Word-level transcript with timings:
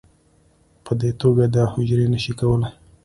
په 0.85 0.91
دې 1.01 1.11
توګه 1.21 1.43
دا 1.55 1.63
حجرې 1.73 2.05
نه 2.13 2.19
شي 2.23 2.33
کولی 2.39 2.69